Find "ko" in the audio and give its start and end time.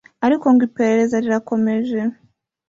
0.45-0.49